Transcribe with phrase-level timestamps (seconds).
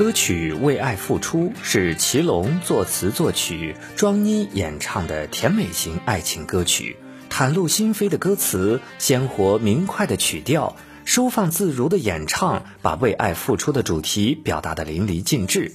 [0.00, 6.96] 歌曲《为爱付出》是祁隆作词作曲，庄妮演唱的甜美型爱情歌曲，
[7.28, 10.74] 袒露心扉的歌词，鲜活明快的曲调，
[11.04, 15.70] 收放自如的演唱，把为爱付出的主题表达的淋漓尽致，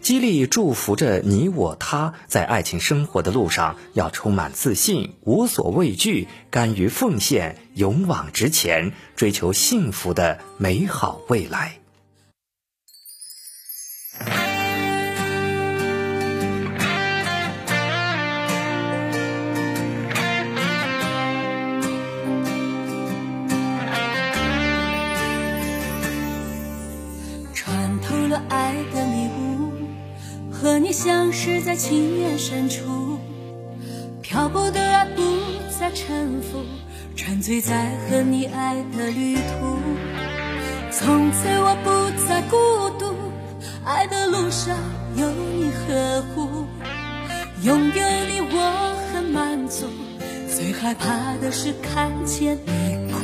[0.00, 11.78] 激励祝福着你我他在爱情生活的路上要充满自信，无所畏惧，甘于奉献，勇往直前，追求幸福的美好未来。
[27.88, 29.72] 看透了爱的迷雾，
[30.52, 33.18] 和你相识在情缘深处，
[34.20, 35.22] 漂泊的爱不
[35.70, 36.66] 再沉浮，
[37.16, 39.78] 沉醉在和你爱的旅途。
[40.90, 43.14] 从此我不再孤独，
[43.86, 44.76] 爱的路上
[45.16, 46.66] 有你呵护，
[47.62, 49.86] 拥有你我很满足，
[50.54, 53.18] 最害怕的是看见你哭。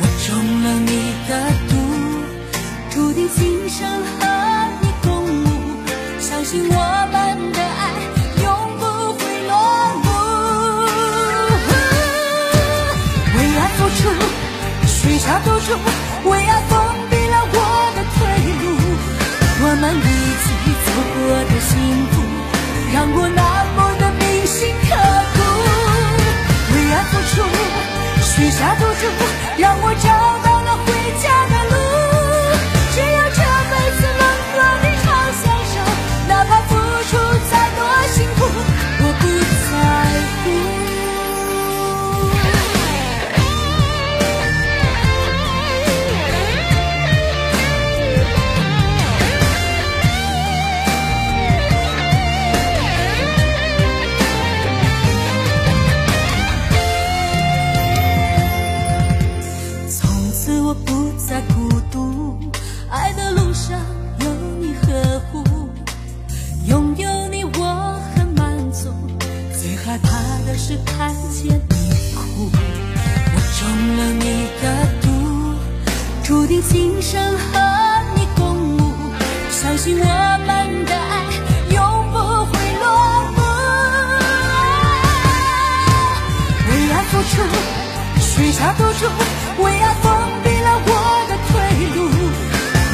[0.00, 1.97] 我中了你的毒。
[2.90, 4.26] 注定今生和
[4.80, 5.08] 你共
[5.44, 5.46] 舞，
[6.18, 6.74] 相信我
[7.12, 7.92] 们的爱
[8.42, 8.46] 永
[8.78, 9.52] 不会落
[10.04, 10.06] 幕。
[13.36, 14.00] 为爱付出，
[14.86, 15.68] 许下赌注，
[16.30, 16.72] 为爱封
[17.10, 17.56] 闭了我
[17.94, 18.18] 的退
[18.62, 18.64] 路。
[19.60, 20.00] 我们一
[20.42, 20.46] 起
[20.84, 21.70] 走过的幸
[22.10, 22.14] 福，
[22.94, 23.40] 让我那
[23.76, 24.56] 么的铭心
[24.88, 24.90] 刻
[25.36, 25.38] 骨。
[26.74, 27.36] 为爱付出，
[28.22, 29.02] 许下赌注，
[76.62, 77.58] 今生和
[78.16, 78.78] 你共舞。
[79.50, 80.04] 相信我
[80.46, 81.24] 们的爱
[81.74, 81.78] 永
[82.12, 82.86] 不会落
[83.36, 83.38] 幕。
[86.68, 87.32] 为爱付出，
[88.20, 89.06] 许下赌注，
[89.62, 90.06] 为爱封
[90.42, 90.90] 闭了我
[91.28, 91.52] 的退
[91.96, 91.98] 路。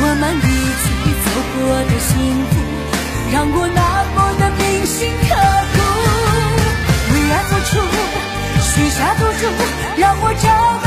[0.00, 0.42] 我们一
[0.82, 0.84] 起
[1.24, 2.10] 走过的幸
[2.50, 2.52] 福，
[3.32, 3.80] 让我那
[4.14, 4.96] 么的铭心
[5.28, 5.32] 刻
[5.74, 5.76] 骨。
[7.14, 7.34] 为爱。
[7.44, 7.72] 付出，
[8.62, 9.42] 许下赌注，
[9.96, 10.48] 让我找
[10.82, 10.86] 到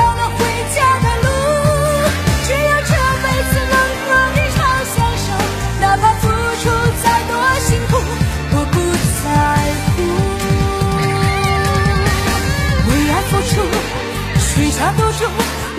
[14.87, 15.25] 下赌注，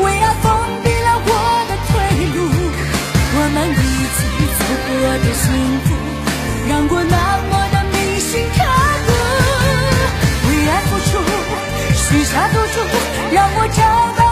[0.03, 0.53] 为爱封
[0.85, 1.31] 闭了我
[1.67, 1.97] 的退
[2.37, 2.39] 路。
[3.33, 3.75] 我们一
[4.13, 4.21] 起
[4.59, 4.93] 走过
[5.25, 5.45] 的幸
[5.85, 5.89] 福，
[6.69, 7.17] 让我那
[7.49, 8.57] 么的铭心刻
[9.07, 9.11] 骨。
[10.47, 11.11] 为爱付出。
[11.97, 12.77] 许下赌注，
[13.33, 13.81] 让我找
[14.23, 14.28] 到。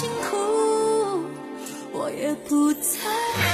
[0.00, 0.36] 辛苦
[1.92, 2.98] 我也不在
[3.34, 3.49] 乎